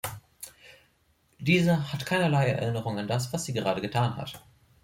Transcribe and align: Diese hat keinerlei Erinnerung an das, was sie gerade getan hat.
Diese 1.37 1.91
hat 1.93 2.07
keinerlei 2.07 2.47
Erinnerung 2.49 2.97
an 2.97 3.07
das, 3.07 3.31
was 3.33 3.45
sie 3.45 3.53
gerade 3.53 3.81
getan 3.81 4.17
hat. 4.17 4.43